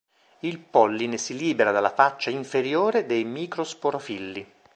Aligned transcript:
Il 0.39 0.57
polline 0.57 1.19
si 1.19 1.35
libera 1.37 1.69
dalla 1.71 1.91
faccia 1.91 2.31
inferiore 2.31 3.05
dei 3.05 3.23
microsporofilli. 3.23 4.51